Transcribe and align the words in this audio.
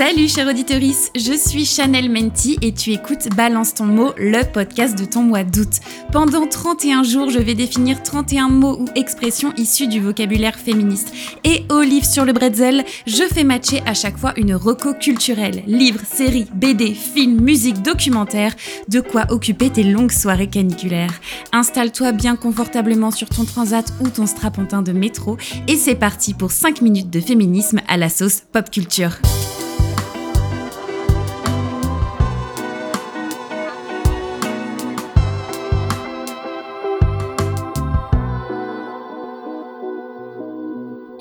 Salut 0.00 0.28
chère 0.28 0.48
auditorice, 0.48 1.10
je 1.14 1.34
suis 1.34 1.66
Chanel 1.66 2.10
Menti 2.10 2.56
et 2.62 2.72
tu 2.72 2.90
écoutes 2.90 3.28
Balance 3.36 3.74
ton 3.74 3.84
mot, 3.84 4.14
le 4.16 4.50
podcast 4.50 4.98
de 4.98 5.04
ton 5.04 5.20
mois 5.20 5.44
d'août. 5.44 5.80
Pendant 6.10 6.46
31 6.46 7.02
jours, 7.02 7.28
je 7.28 7.38
vais 7.38 7.54
définir 7.54 8.02
31 8.02 8.48
mots 8.48 8.78
ou 8.80 8.86
expressions 8.94 9.52
issus 9.58 9.88
du 9.88 10.00
vocabulaire 10.00 10.58
féministe. 10.58 11.12
Et 11.44 11.66
au 11.70 11.82
livre 11.82 12.06
sur 12.06 12.24
le 12.24 12.32
bretzel, 12.32 12.86
je 13.06 13.24
fais 13.24 13.44
matcher 13.44 13.82
à 13.84 13.92
chaque 13.92 14.16
fois 14.16 14.32
une 14.38 14.54
reco 14.54 14.94
culturelle. 14.94 15.62
Livres, 15.66 16.06
séries, 16.10 16.48
BD, 16.54 16.94
films, 16.94 17.38
musique, 17.38 17.82
documentaire, 17.82 18.54
de 18.88 19.00
quoi 19.00 19.26
occuper 19.28 19.68
tes 19.68 19.84
longues 19.84 20.12
soirées 20.12 20.48
caniculaires. 20.48 21.20
Installe-toi 21.52 22.12
bien 22.12 22.36
confortablement 22.36 23.10
sur 23.10 23.28
ton 23.28 23.44
transat 23.44 23.92
ou 24.00 24.08
ton 24.08 24.26
strapontin 24.26 24.80
de 24.80 24.92
métro 24.92 25.36
et 25.68 25.76
c'est 25.76 25.94
parti 25.94 26.32
pour 26.32 26.52
5 26.52 26.80
minutes 26.80 27.10
de 27.10 27.20
féminisme 27.20 27.82
à 27.86 27.98
la 27.98 28.08
sauce 28.08 28.44
pop 28.50 28.70
culture. 28.70 29.18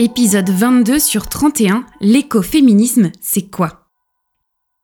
Épisode 0.02 0.50
22 0.50 0.98
sur 0.98 1.28
31, 1.28 1.86
l'écoféminisme, 2.00 3.12
c'est 3.20 3.52
quoi? 3.52 3.90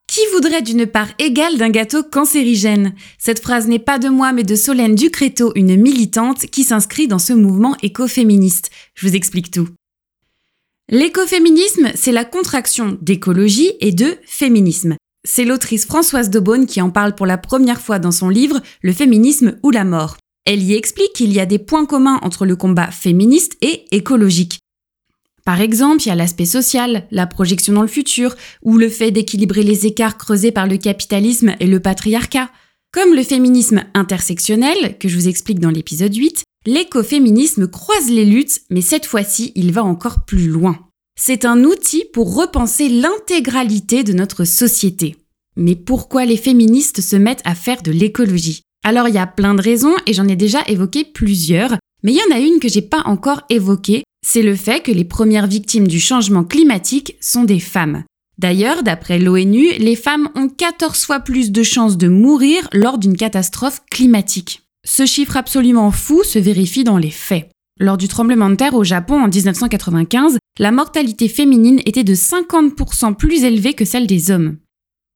Qui 0.07 0.19
voudrait 0.33 0.61
d'une 0.61 0.85
part 0.85 1.07
égale 1.19 1.57
d'un 1.57 1.69
gâteau 1.69 2.03
cancérigène? 2.03 2.93
Cette 3.17 3.39
phrase 3.39 3.69
n'est 3.69 3.79
pas 3.79 3.97
de 3.97 4.09
moi 4.09 4.33
mais 4.33 4.43
de 4.43 4.55
Solène 4.55 4.93
Ducréto, 4.93 5.53
une 5.55 5.77
militante 5.77 6.47
qui 6.47 6.65
s'inscrit 6.65 7.07
dans 7.07 7.17
ce 7.17 7.31
mouvement 7.31 7.77
écoféministe. 7.81 8.71
Je 8.93 9.07
vous 9.07 9.15
explique 9.15 9.51
tout. 9.51 9.69
L'écoféminisme, 10.89 11.91
c'est 11.95 12.11
la 12.11 12.25
contraction 12.25 12.97
d'écologie 13.01 13.71
et 13.79 13.93
de 13.93 14.17
féminisme. 14.25 14.97
C'est 15.25 15.45
l'autrice 15.45 15.85
Françoise 15.85 16.29
Daubonne 16.29 16.65
qui 16.65 16.81
en 16.81 16.89
parle 16.89 17.15
pour 17.15 17.25
la 17.25 17.37
première 17.37 17.79
fois 17.79 17.99
dans 17.99 18.11
son 18.11 18.27
livre 18.27 18.59
Le 18.81 18.91
féminisme 18.91 19.57
ou 19.63 19.71
la 19.71 19.85
mort. 19.85 20.17
Elle 20.43 20.61
y 20.61 20.73
explique 20.73 21.13
qu'il 21.13 21.31
y 21.31 21.39
a 21.39 21.45
des 21.45 21.57
points 21.57 21.85
communs 21.85 22.19
entre 22.21 22.45
le 22.45 22.57
combat 22.57 22.91
féministe 22.91 23.55
et 23.61 23.85
écologique. 23.95 24.59
Par 25.45 25.61
exemple, 25.61 26.03
il 26.03 26.09
y 26.09 26.11
a 26.11 26.15
l'aspect 26.15 26.45
social, 26.45 27.07
la 27.11 27.27
projection 27.27 27.73
dans 27.73 27.83
le 27.83 27.87
futur, 27.87 28.35
ou 28.63 28.77
le 28.77 28.89
fait 28.89 29.11
d'équilibrer 29.11 29.61
les 29.61 29.85
écarts 29.85 30.17
creusés 30.17 30.51
par 30.51 30.65
le 30.65 30.77
capitalisme 30.77 31.55
et 31.59 31.67
le 31.67 31.79
patriarcat. 31.79 32.49
Comme 32.91 33.13
le 33.13 33.23
féminisme 33.23 33.83
intersectionnel, 33.93 34.97
que 34.97 35.07
je 35.07 35.15
vous 35.15 35.27
explique 35.27 35.59
dans 35.59 35.69
l'épisode 35.69 36.15
8, 36.15 36.43
l'écoféminisme 36.65 37.67
croise 37.67 38.09
les 38.09 38.25
luttes, 38.25 38.61
mais 38.71 38.81
cette 38.81 39.05
fois-ci, 39.05 39.51
il 39.53 39.71
va 39.71 39.83
encore 39.83 40.25
plus 40.25 40.47
loin. 40.47 40.79
C'est 41.17 41.45
un 41.45 41.63
outil 41.63 42.05
pour 42.11 42.35
repenser 42.35 42.89
l'intégralité 42.89 44.03
de 44.03 44.13
notre 44.13 44.45
société. 44.45 45.15
Mais 45.55 45.75
pourquoi 45.75 46.25
les 46.25 46.37
féministes 46.37 47.01
se 47.01 47.15
mettent 47.15 47.43
à 47.45 47.53
faire 47.53 47.83
de 47.83 47.91
l'écologie? 47.91 48.63
Alors 48.83 49.07
il 49.07 49.15
y 49.15 49.19
a 49.19 49.27
plein 49.27 49.53
de 49.53 49.61
raisons 49.61 49.93
et 50.07 50.13
j'en 50.13 50.27
ai 50.27 50.35
déjà 50.35 50.63
évoqué 50.67 51.05
plusieurs, 51.05 51.75
mais 52.03 52.13
il 52.13 52.17
y 52.17 52.33
en 52.33 52.35
a 52.35 52.39
une 52.39 52.59
que 52.59 52.67
j'ai 52.67 52.81
pas 52.81 53.03
encore 53.05 53.43
évoquée, 53.49 54.03
c'est 54.27 54.41
le 54.41 54.55
fait 54.55 54.81
que 54.81 54.91
les 54.91 55.05
premières 55.05 55.45
victimes 55.45 55.87
du 55.87 55.99
changement 55.99 56.43
climatique 56.43 57.15
sont 57.21 57.43
des 57.43 57.59
femmes. 57.59 58.03
D'ailleurs, 58.39 58.81
d'après 58.81 59.19
l'ONU, 59.19 59.67
les 59.77 59.95
femmes 59.95 60.29
ont 60.33 60.49
14 60.49 61.05
fois 61.05 61.19
plus 61.19 61.51
de 61.51 61.61
chances 61.61 61.95
de 61.95 62.07
mourir 62.07 62.67
lors 62.73 62.97
d'une 62.97 63.15
catastrophe 63.15 63.83
climatique. 63.91 64.63
Ce 64.83 65.05
chiffre 65.05 65.37
absolument 65.37 65.91
fou 65.91 66.23
se 66.23 66.39
vérifie 66.39 66.83
dans 66.83 66.97
les 66.97 67.11
faits. 67.11 67.51
Lors 67.79 67.97
du 67.97 68.07
tremblement 68.07 68.49
de 68.49 68.55
terre 68.55 68.73
au 68.73 68.83
Japon 68.83 69.21
en 69.21 69.27
1995, 69.27 70.39
la 70.57 70.71
mortalité 70.71 71.29
féminine 71.29 71.81
était 71.85 72.03
de 72.03 72.15
50% 72.15 73.13
plus 73.13 73.43
élevée 73.43 73.75
que 73.75 73.85
celle 73.85 74.07
des 74.07 74.31
hommes. 74.31 74.57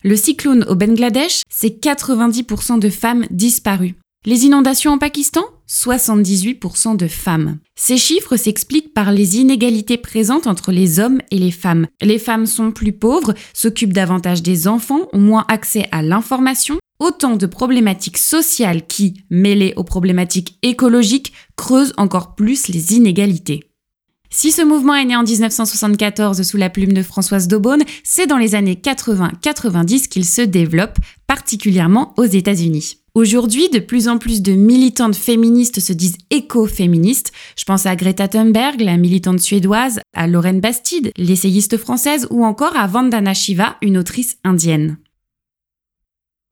Le 0.04 0.16
cyclone 0.16 0.66
au 0.70 0.76
Bangladesh, 0.76 1.42
c'est 1.50 1.84
90% 1.84 2.80
de 2.80 2.90
femmes 2.90 3.26
disparues. 3.32 3.96
Les 4.26 4.44
inondations 4.44 4.92
en 4.92 4.98
Pakistan? 4.98 5.46
78% 5.70 6.98
de 6.98 7.08
femmes. 7.08 7.60
Ces 7.78 7.96
chiffres 7.96 8.36
s'expliquent 8.36 8.94
par 8.94 9.14
les 9.14 9.38
inégalités 9.38 9.98
présentes 9.98 10.46
entre 10.46 10.74
les 10.74 11.00
hommes 11.00 11.22
et 11.32 11.38
les 11.38 11.52
femmes. 11.52 11.88
Les 12.02 12.20
femmes 12.20 12.46
sont 12.46 12.72
plus 12.72 12.92
pauvres, 12.92 13.34
s'occupent 13.54 13.94
davantage 13.94 14.44
des 14.44 14.68
enfants, 14.68 15.08
ont 15.14 15.22
moins 15.22 15.46
accès 15.48 15.88
à 15.94 16.02
l'information, 16.02 16.80
autant 17.00 17.38
de 17.38 17.46
problématiques 17.46 18.18
sociales 18.18 18.86
qui, 18.88 19.24
mêlées 19.30 19.74
aux 19.78 19.86
problématiques 19.86 20.58
écologiques, 20.64 21.32
creusent 21.56 21.94
encore 21.96 22.36
plus 22.36 22.68
les 22.68 22.96
inégalités. 22.96 23.72
Si 24.30 24.52
ce 24.52 24.62
mouvement 24.62 24.96
est 24.96 25.06
né 25.06 25.16
en 25.16 25.24
1974 25.24 26.44
sous 26.44 26.58
la 26.58 26.70
plume 26.70 26.92
de 26.92 27.04
Françoise 27.04 27.48
Daubonne, 27.48 27.84
c'est 28.04 28.28
dans 28.28 28.38
les 28.38 28.54
années 28.54 28.76
80-90 28.84 30.10
qu'il 30.10 30.26
se 30.26 30.42
développe, 30.42 30.98
particulièrement 31.26 32.14
aux 32.18 32.26
États-Unis. 32.26 32.98
Aujourd'hui, 33.20 33.68
de 33.68 33.80
plus 33.80 34.08
en 34.08 34.18
plus 34.18 34.42
de 34.42 34.54
militantes 34.54 35.14
féministes 35.14 35.82
se 35.82 35.92
disent 35.92 36.16
éco-féministes. 36.30 37.34
Je 37.58 37.66
pense 37.66 37.86
à 37.86 37.98
Greta 37.98 38.30
Thunberg, 38.30 38.80
la 38.80 38.96
militante 38.96 39.42
suédoise, 39.42 40.00
à 40.16 40.26
Lorraine 40.26 40.62
Bastide, 40.62 41.12
l'essayiste 41.18 41.76
française, 41.76 42.28
ou 42.30 42.46
encore 42.46 42.78
à 42.78 42.88
Vandana 42.88 43.34
Shiva, 43.34 43.76
une 43.82 43.98
autrice 43.98 44.38
indienne. 44.46 45.00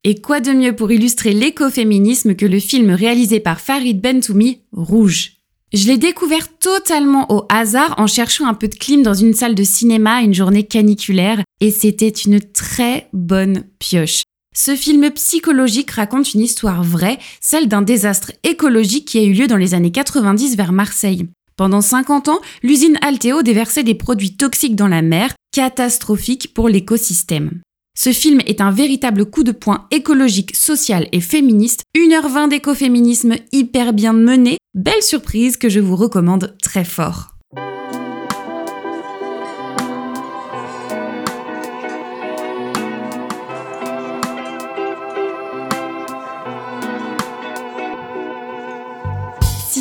Et 0.04 0.20
quoi 0.20 0.42
de 0.42 0.52
mieux 0.52 0.76
pour 0.76 0.92
illustrer 0.92 1.32
l'écoféminisme 1.32 2.36
que 2.36 2.46
le 2.46 2.60
film 2.60 2.90
réalisé 2.90 3.40
par 3.40 3.62
Farid 3.62 4.02
Bentoumi, 4.02 4.60
Rouge? 4.74 5.38
Je 5.72 5.88
l'ai 5.88 5.98
découvert 5.98 6.50
totalement 6.58 7.32
au 7.32 7.46
hasard 7.48 7.96
en 7.98 8.08
cherchant 8.08 8.46
un 8.46 8.54
peu 8.54 8.68
de 8.68 8.76
clim 8.76 9.04
dans 9.04 9.14
une 9.14 9.34
salle 9.34 9.56
de 9.56 9.64
cinéma 9.64 10.22
une 10.22 10.34
journée 10.34 10.64
caniculaire 10.64 11.42
et 11.62 11.72
c'était 11.72 12.10
une 12.10 12.42
très 12.42 13.08
bonne 13.14 13.64
pioche. 13.80 14.24
Ce 14.60 14.76
film 14.76 15.12
psychologique 15.12 15.92
raconte 15.92 16.34
une 16.34 16.42
histoire 16.42 16.82
vraie, 16.82 17.20
celle 17.42 17.68
d'un 17.68 17.84
désastre 17.84 18.32
écologique 18.44 19.06
qui 19.06 19.20
a 19.20 19.22
eu 19.22 19.32
lieu 19.32 19.46
dans 19.46 19.56
les 19.56 19.76
années 19.76 19.92
90 19.92 20.58
vers 20.58 20.72
Marseille. 20.72 21.28
Pendant 21.58 21.82
50 21.82 22.28
ans, 22.28 22.40
l'usine 22.64 22.98
Alteo 23.02 23.44
déversait 23.44 23.84
des 23.84 23.94
produits 23.94 24.36
toxiques 24.36 24.76
dans 24.76 24.88
la 24.88 25.04
mer, 25.04 25.36
catastrophiques 25.52 26.56
pour 26.56 26.70
l'écosystème. 26.70 27.62
Ce 27.96 28.12
film 28.12 28.42
est 28.48 28.60
un 28.60 28.72
véritable 28.72 29.28
coup 29.28 29.44
de 29.44 29.52
poing 29.52 29.86
écologique, 29.92 30.56
social 30.56 31.08
et 31.12 31.22
féministe, 31.22 31.84
1h20 31.96 32.50
d'écoféminisme 32.50 33.36
hyper 33.52 33.94
bien 33.94 34.14
mené, 34.14 34.58
belle 34.74 35.04
surprise 35.04 35.58
que 35.58 35.70
je 35.70 35.80
vous 35.80 35.96
recommande 35.96 36.58
très 36.64 36.84
fort. 36.84 37.37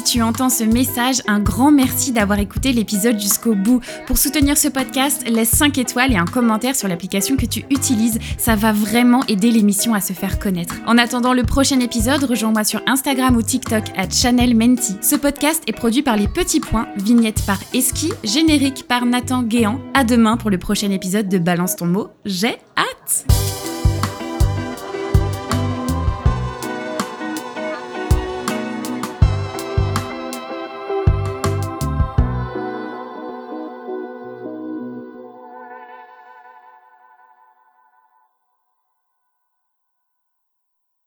Tu 0.03 0.23
entends 0.23 0.51
ce 0.51 0.65
message, 0.65 1.23
un 1.27 1.41
grand 1.41 1.71
merci 1.71 2.13
d'avoir 2.13 2.39
écouté 2.39 2.73
l'épisode 2.73 3.19
jusqu'au 3.19 3.55
bout. 3.55 3.81
Pour 4.07 4.19
soutenir 4.19 4.57
ce 4.57 4.69
podcast, 4.69 5.25
laisse 5.29 5.51
5 5.51 5.79
étoiles 5.79 6.13
et 6.13 6.17
un 6.17 6.25
commentaire 6.25 6.77
sur 6.77 6.89
l'application 6.89 7.37
que 7.37 7.47
tu 7.47 7.65
utilises. 7.71 8.19
Ça 8.39 8.57
va 8.57 8.73
vraiment 8.73 9.23
aider 9.29 9.51
l'émission 9.51 9.95
à 9.95 10.01
se 10.01 10.13
faire 10.13 10.39
connaître. 10.39 10.77
En 10.87 10.99
attendant 10.99 11.33
le 11.33 11.43
prochain 11.43 11.81
épisode, 11.81 12.25
rejoins-moi 12.25 12.65
sur 12.65 12.81
Instagram 12.87 13.37
ou 13.37 13.43
TikTok 13.43 13.85
à 13.97 14.09
Chanel 14.09 14.57
Menti. 14.57 14.97
Ce 15.03 15.17
podcast 15.17 15.63
est 15.67 15.73
produit 15.73 16.03
par 16.03 16.17
Les 16.17 16.29
Petits 16.29 16.61
Points, 16.61 16.89
vignette 16.97 17.45
par 17.47 17.59
Eski, 17.73 18.13
générique 18.25 18.87
par 18.89 19.07
Nathan 19.07 19.43
Guéant. 19.43 19.81
À 19.95 20.05
demain 20.05 20.37
pour 20.37 20.51
le 20.51 20.59
prochain 20.59 20.91
épisode 20.91 21.29
de 21.29 21.39
Balance 21.39 21.77
ton 21.77 21.87
mot. 21.87 22.09
J'ai 22.25 22.57
hâte! 22.77 23.56